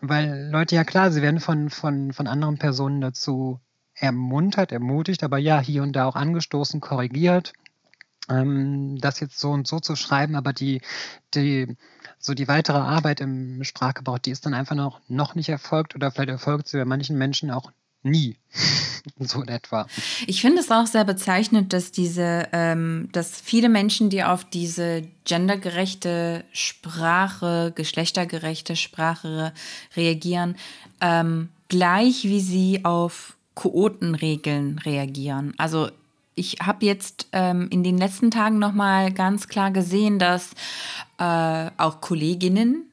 [0.00, 3.60] weil Leute, ja klar, sie werden von, von, von anderen Personen dazu
[3.94, 7.52] ermuntert, ermutigt, aber ja, hier und da auch angestoßen, korrigiert,
[8.28, 10.80] ähm, das jetzt so und so zu schreiben, aber die,
[11.34, 11.76] die,
[12.18, 16.10] so die weitere Arbeit im Sprachgebrauch, die ist dann einfach noch, noch nicht erfolgt oder
[16.10, 17.72] vielleicht erfolgt sie bei manchen Menschen auch
[18.02, 18.36] nie.
[19.18, 19.86] so in etwa.
[20.26, 25.02] Ich finde es auch sehr bezeichnend, dass diese, ähm, dass viele Menschen, die auf diese
[25.24, 29.52] gendergerechte Sprache, geschlechtergerechte Sprache
[29.96, 30.56] reagieren,
[31.00, 35.54] ähm, gleich wie sie auf Quotenregeln reagieren.
[35.58, 35.90] Also
[36.34, 40.50] ich habe jetzt ähm, in den letzten Tagen noch mal ganz klar gesehen, dass
[41.18, 42.86] äh, auch Kolleginnen,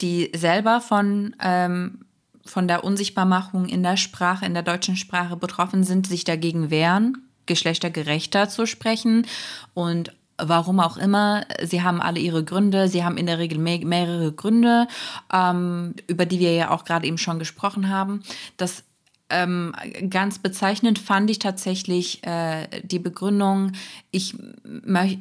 [0.00, 2.04] die selber von ähm,
[2.46, 7.28] von der Unsichtbarmachung in der Sprache, in der deutschen Sprache betroffen sind, sich dagegen wehren,
[7.46, 9.26] geschlechtergerechter zu sprechen
[9.72, 11.46] und warum auch immer.
[11.62, 12.88] Sie haben alle ihre Gründe.
[12.88, 14.88] Sie haben in der Regel mehr, mehrere Gründe,
[15.32, 18.22] ähm, über die wir ja auch gerade eben schon gesprochen haben.
[18.56, 18.84] Das
[19.30, 19.72] ähm,
[20.10, 23.72] ganz bezeichnend fand ich tatsächlich äh, die Begründung,
[24.10, 24.34] ich,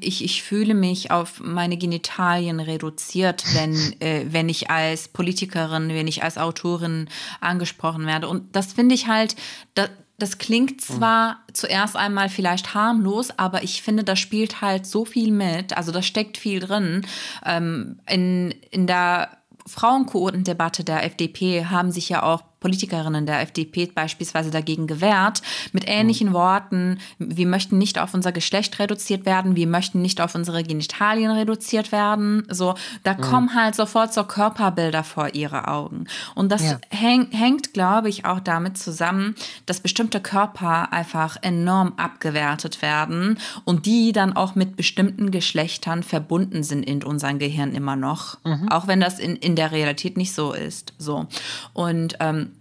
[0.01, 6.07] ich, ich fühle mich auf meine Genitalien reduziert, wenn, äh, wenn ich als Politikerin, wenn
[6.07, 7.07] ich als Autorin
[7.39, 8.27] angesprochen werde.
[8.27, 9.35] Und das finde ich halt,
[9.73, 11.53] das, das klingt zwar mhm.
[11.53, 16.01] zuerst einmal vielleicht harmlos, aber ich finde, da spielt halt so viel mit, also da
[16.01, 17.05] steckt viel drin.
[17.45, 24.49] Ähm, in, in der Frauenquotendebatte der FDP haben sich ja auch Politikerinnen der FDP beispielsweise
[24.49, 25.41] dagegen gewehrt,
[25.73, 26.33] mit ähnlichen mhm.
[26.33, 31.29] Worten, wir möchten nicht auf unser Geschlecht reduziert werden, wir möchten nicht auf unsere Genitalien
[31.29, 32.47] reduziert werden.
[32.49, 33.21] So, da mhm.
[33.21, 36.05] kommen halt sofort so Körperbilder vor ihre Augen.
[36.35, 36.79] Und das ja.
[36.89, 43.85] häng, hängt, glaube ich, auch damit zusammen, dass bestimmte Körper einfach enorm abgewertet werden und
[43.85, 48.37] die dann auch mit bestimmten Geschlechtern verbunden sind in unserem Gehirn immer noch.
[48.45, 48.69] Mhm.
[48.69, 50.93] Auch wenn das in, in der Realität nicht so ist.
[50.97, 51.27] So.
[51.73, 52.52] Und ähm,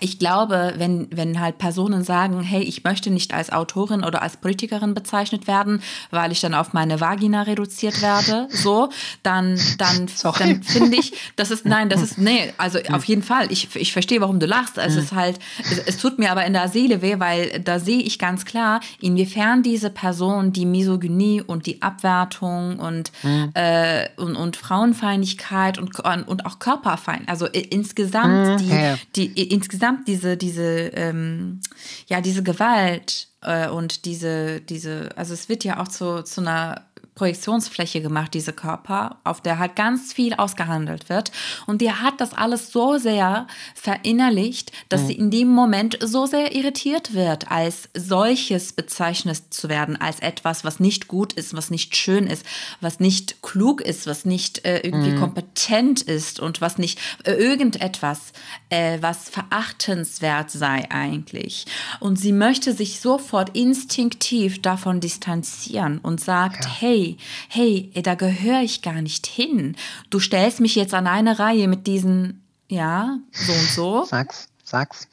[0.00, 4.36] ich glaube, wenn, wenn halt Personen sagen, hey, ich möchte nicht als Autorin oder als
[4.36, 5.80] Politikerin bezeichnet werden,
[6.10, 8.90] weil ich dann auf meine Vagina reduziert werde, so,
[9.22, 13.50] dann, dann, dann finde ich, das ist, nein, das ist, nee, also auf jeden Fall,
[13.52, 14.78] ich, ich verstehe, warum du lachst.
[14.78, 15.38] Es ist halt,
[15.70, 18.80] es, es tut mir aber in der Seele weh, weil da sehe ich ganz klar,
[19.00, 23.50] inwiefern diese Person die Misogynie und die Abwertung und, mhm.
[23.54, 28.98] äh, und, und Frauenfeindlichkeit und, und auch Körperfeind, also insgesamt mhm.
[29.14, 31.60] die, die insgesamt diese, diese, ähm,
[32.06, 36.86] ja, diese Gewalt äh, und diese, diese, also es wird ja auch zu, zu einer
[37.14, 41.30] Projektionsfläche gemacht, diese Körper, auf der halt ganz viel ausgehandelt wird.
[41.66, 45.06] Und die hat das alles so sehr verinnerlicht, dass mhm.
[45.06, 50.64] sie in dem Moment so sehr irritiert wird, als solches bezeichnet zu werden, als etwas,
[50.64, 52.44] was nicht gut ist, was nicht schön ist,
[52.80, 55.20] was nicht klug ist, was nicht äh, irgendwie mhm.
[55.20, 58.32] kompetent ist und was nicht äh, irgendetwas,
[58.70, 61.66] äh, was verachtenswert sei eigentlich.
[62.00, 66.70] Und sie möchte sich sofort instinktiv davon distanzieren und sagt, ja.
[66.80, 69.76] hey, hey, hey, da gehöre ich gar nicht hin.
[70.10, 74.04] Du stellst mich jetzt an eine Reihe mit diesen, ja, so und so.
[74.08, 75.08] Sag's, sag's.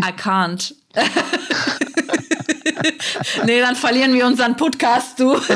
[0.00, 0.74] I can't.
[3.44, 5.38] nee, dann verlieren wir unseren Podcast, du.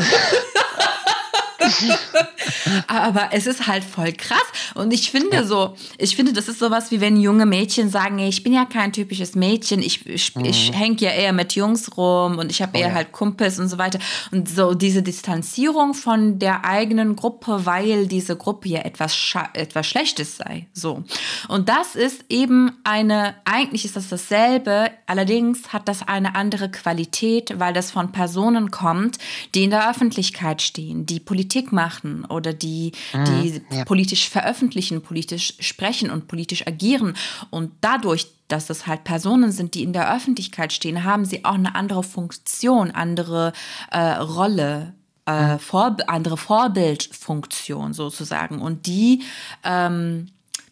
[2.87, 4.42] Aber es ist halt voll krass.
[4.74, 5.44] Und ich finde ja.
[5.44, 8.64] so, ich finde, das ist sowas wie wenn junge Mädchen sagen, ey, ich bin ja
[8.64, 10.44] kein typisches Mädchen, ich, ich, mhm.
[10.44, 12.94] ich hänge ja eher mit Jungs rum und ich habe oh, eher ja.
[12.94, 13.98] halt Kumpels und so weiter.
[14.31, 19.16] Und so diese Distanzierung von der eigenen Gruppe, weil diese Gruppe ja etwas,
[19.55, 20.66] etwas Schlechtes sei.
[20.72, 21.05] So.
[21.48, 27.59] Und das ist eben eine, eigentlich ist das dasselbe, allerdings hat das eine andere Qualität,
[27.59, 29.18] weil das von Personen kommt,
[29.55, 33.85] die in der Öffentlichkeit stehen, die Politik Politik machen oder die, mhm, die ja.
[33.85, 37.14] politisch veröffentlichen, politisch sprechen und politisch agieren.
[37.51, 41.55] Und dadurch, dass das halt Personen sind, die in der Öffentlichkeit stehen, haben sie auch
[41.55, 43.53] eine andere Funktion, andere
[43.90, 44.95] äh, Rolle.
[45.27, 45.59] Äh, mhm.
[45.59, 48.61] vor, andere Vorbildfunktion sozusagen.
[48.61, 49.23] Und die
[49.62, 50.27] ähm,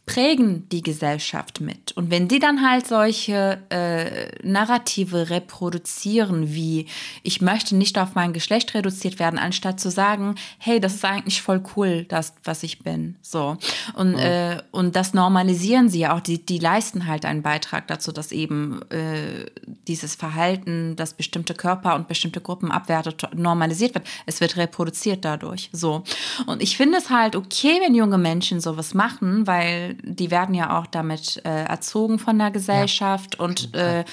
[0.04, 1.92] prägen die Gesellschaft mit.
[1.92, 6.86] Und wenn die dann halt solche äh, Narrative reproduzieren, wie
[7.22, 11.40] ich möchte nicht auf mein Geschlecht reduziert werden, anstatt zu sagen, hey, das ist eigentlich
[11.40, 13.14] voll cool, das, was ich bin.
[13.22, 13.56] So.
[13.94, 14.18] Und, oh.
[14.18, 16.20] äh, und das normalisieren sie ja auch.
[16.20, 19.46] Die, die leisten halt einen Beitrag dazu, dass eben äh,
[19.86, 24.08] dieses Verhalten, das bestimmte Körper und bestimmte Gruppen abwertet, normalisiert wird.
[24.26, 25.70] Es wird reproduziert dadurch.
[25.72, 26.02] So.
[26.46, 30.78] Und ich finde es halt okay, wenn junge Menschen sowas machen, weil die werden ja
[30.78, 33.44] auch damit äh, erzogen von der Gesellschaft ja.
[33.44, 34.04] und äh,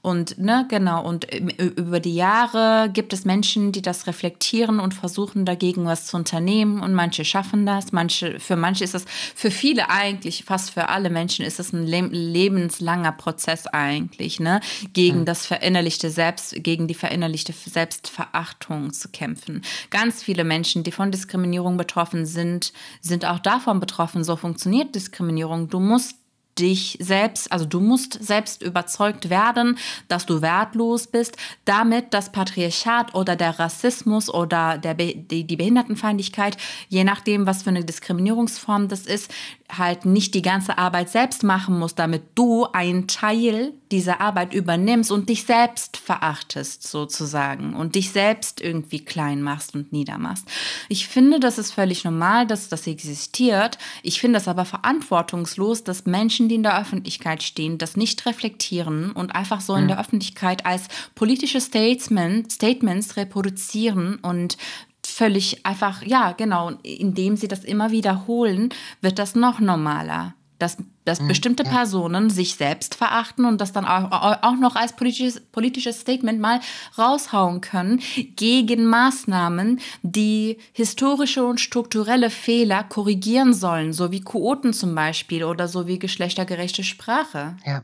[0.00, 5.44] und ne, genau, und über die Jahre gibt es Menschen, die das reflektieren und versuchen
[5.44, 9.90] dagegen was zu unternehmen und manche schaffen das, manche für manche ist das für viele
[9.90, 14.60] eigentlich fast für alle Menschen ist es ein lebenslanger Prozess eigentlich, ne,
[14.92, 15.24] gegen mhm.
[15.24, 19.62] das verinnerlichte Selbst gegen die verinnerlichte Selbstverachtung zu kämpfen.
[19.90, 25.68] Ganz viele Menschen, die von Diskriminierung betroffen sind, sind auch davon betroffen, so funktioniert Diskriminierung.
[25.68, 26.17] Du musst
[26.58, 33.14] dich selbst, also du musst selbst überzeugt werden, dass du wertlos bist, damit das Patriarchat
[33.14, 36.56] oder der Rassismus oder der die, die Behindertenfeindlichkeit,
[36.88, 39.32] je nachdem, was für eine Diskriminierungsform das ist,
[39.70, 45.10] halt nicht die ganze Arbeit selbst machen musst, damit du einen Teil dieser Arbeit übernimmst
[45.10, 50.46] und dich selbst verachtest sozusagen und dich selbst irgendwie klein machst und niedermachst.
[50.88, 53.78] Ich finde, das ist völlig normal, dass das existiert.
[54.02, 59.12] Ich finde es aber verantwortungslos, dass Menschen, die in der Öffentlichkeit stehen, das nicht reflektieren
[59.12, 59.88] und einfach so in hm.
[59.88, 64.56] der Öffentlichkeit als politische Statement, Statements reproduzieren und
[65.04, 68.70] völlig einfach, ja, genau, indem sie das immer wiederholen,
[69.00, 70.34] wird das noch normaler.
[70.58, 70.76] Dass,
[71.08, 71.64] dass mhm, bestimmte.
[71.64, 76.60] Personen sich selbst verachten und das dann auch, auch noch als politisches, politisches Statement mal
[76.96, 78.00] raushauen können
[78.36, 85.68] gegen Maßnahmen, die historische und strukturelle Fehler korrigieren sollen, so wie Quoten zum Beispiel oder
[85.68, 87.56] so wie geschlechtergerechte Sprache.
[87.64, 87.82] Ja,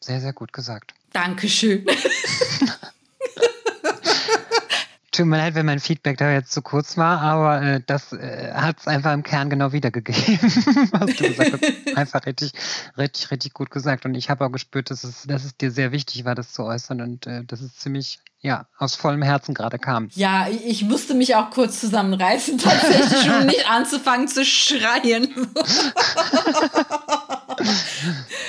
[0.00, 0.94] sehr, sehr gut gesagt.
[1.12, 1.86] Dankeschön.
[5.18, 8.52] Tut mir leid, wenn mein Feedback da jetzt zu kurz war, aber äh, das äh,
[8.54, 10.38] hat es einfach im Kern genau wiedergegeben,
[10.92, 11.96] was du gesagt hast.
[11.96, 12.52] Einfach richtig,
[12.96, 14.06] richtig, richtig gut gesagt.
[14.06, 16.62] Und ich habe auch gespürt, dass es, dass es dir sehr wichtig war, das zu
[16.62, 20.08] äußern und äh, dass es ziemlich, ja, aus vollem Herzen gerade kam.
[20.14, 25.34] Ja, ich musste mich auch kurz zusammenreißen, tatsächlich, um nicht anzufangen zu schreien.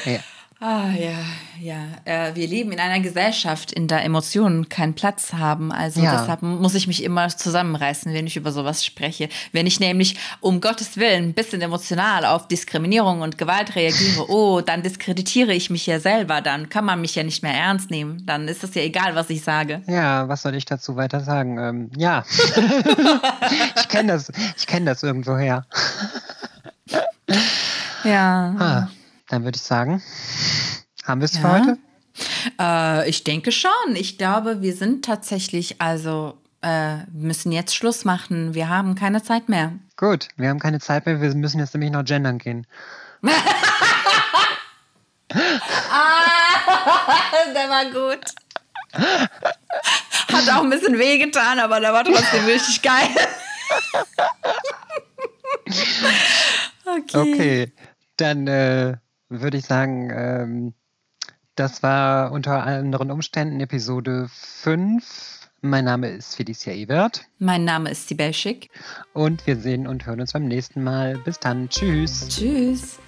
[0.05, 0.19] ja.
[0.61, 1.19] Ah ja,
[1.61, 1.85] ja.
[2.03, 5.71] Äh, wir leben in einer Gesellschaft, in der Emotionen keinen Platz haben.
[5.71, 6.19] Also ja.
[6.19, 9.29] deshalb muss ich mich immer zusammenreißen, wenn ich über sowas spreche.
[9.53, 14.59] Wenn ich nämlich um Gottes Willen ein bisschen emotional auf Diskriminierung und Gewalt reagiere, oh,
[14.59, 16.41] dann diskreditiere ich mich ja selber.
[16.41, 18.25] Dann kann man mich ja nicht mehr ernst nehmen.
[18.25, 19.81] Dann ist es ja egal, was ich sage.
[19.87, 21.57] Ja, was soll ich dazu weiter sagen?
[21.57, 22.25] Ähm, ja,
[23.77, 25.65] ich kenne das, ich kenne das irgendwoher.
[28.03, 28.55] ja.
[28.59, 28.89] Ah,
[29.29, 30.01] dann würde ich sagen.
[31.09, 31.41] Haben wir es ja.
[31.41, 31.77] für heute?
[32.59, 33.95] Äh, ich denke schon.
[33.95, 38.53] Ich glaube, wir sind tatsächlich, also äh, müssen jetzt Schluss machen.
[38.53, 39.71] Wir haben keine Zeit mehr.
[39.97, 41.19] Gut, wir haben keine Zeit mehr.
[41.19, 42.67] Wir müssen jetzt nämlich noch gendern gehen.
[43.23, 43.31] ah,
[47.55, 48.23] der war gut.
[50.31, 53.09] Hat auch ein bisschen wehgetan, aber der war trotzdem richtig geil.
[56.85, 57.33] okay.
[57.33, 57.73] Okay,
[58.17, 58.97] dann äh,
[59.29, 60.75] würde ich sagen, ähm,
[61.59, 65.49] das war unter anderen Umständen Episode 5.
[65.61, 67.25] Mein Name ist Felicia Ewert.
[67.37, 68.69] Mein Name ist Sibel Schick.
[69.13, 71.17] Und wir sehen und hören uns beim nächsten Mal.
[71.17, 71.67] Bis dann.
[71.67, 72.29] Tschüss.
[72.29, 72.99] Tschüss.